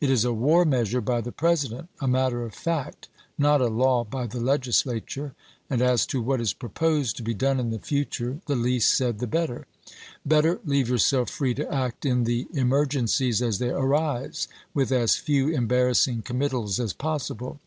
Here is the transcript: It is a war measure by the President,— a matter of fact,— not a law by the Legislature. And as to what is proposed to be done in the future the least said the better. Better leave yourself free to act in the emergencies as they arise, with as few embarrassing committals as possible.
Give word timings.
It 0.00 0.10
is 0.10 0.24
a 0.24 0.32
war 0.32 0.64
measure 0.64 1.00
by 1.00 1.20
the 1.20 1.30
President,— 1.30 1.88
a 2.00 2.08
matter 2.08 2.42
of 2.44 2.52
fact,— 2.56 3.08
not 3.38 3.60
a 3.60 3.68
law 3.68 4.02
by 4.02 4.26
the 4.26 4.40
Legislature. 4.40 5.32
And 5.70 5.80
as 5.80 6.04
to 6.06 6.20
what 6.20 6.40
is 6.40 6.52
proposed 6.52 7.16
to 7.18 7.22
be 7.22 7.34
done 7.34 7.60
in 7.60 7.70
the 7.70 7.78
future 7.78 8.40
the 8.46 8.56
least 8.56 8.92
said 8.92 9.20
the 9.20 9.28
better. 9.28 9.68
Better 10.24 10.58
leave 10.64 10.88
yourself 10.88 11.30
free 11.30 11.54
to 11.54 11.72
act 11.72 12.04
in 12.04 12.24
the 12.24 12.48
emergencies 12.52 13.40
as 13.40 13.60
they 13.60 13.70
arise, 13.70 14.48
with 14.74 14.90
as 14.90 15.14
few 15.14 15.50
embarrassing 15.50 16.22
committals 16.22 16.80
as 16.80 16.92
possible. 16.92 17.60